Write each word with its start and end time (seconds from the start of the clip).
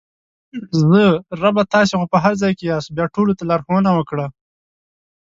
زه: 0.89 1.03
ربه 1.41 1.63
تاسې 1.73 1.93
خو 1.99 2.05
په 2.13 2.17
هر 2.23 2.33
ځای 2.41 2.51
کې 2.57 2.65
یاست 2.71 2.89
بیا 2.97 3.05
ټولو 3.15 3.31
ته 3.37 3.43
لارښوونه 3.49 3.91
وکړه! 3.93 4.25